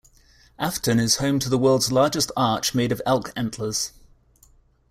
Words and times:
Afton 0.57 0.99
is 0.99 1.17
home 1.17 1.37
to 1.37 1.47
the 1.47 1.59
world's 1.59 1.91
largest 1.91 2.31
arch 2.35 2.73
made 2.73 2.91
of 2.91 3.03
elk 3.05 3.31
antlers. 3.35 3.91